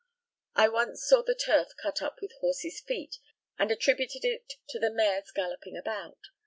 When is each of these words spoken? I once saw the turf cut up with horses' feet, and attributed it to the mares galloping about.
I 0.55 0.67
once 0.67 1.05
saw 1.05 1.21
the 1.21 1.35
turf 1.35 1.73
cut 1.79 2.01
up 2.01 2.21
with 2.23 2.31
horses' 2.39 2.79
feet, 2.81 3.17
and 3.59 3.69
attributed 3.69 4.25
it 4.25 4.53
to 4.69 4.79
the 4.79 4.89
mares 4.89 5.29
galloping 5.29 5.77
about. 5.77 6.17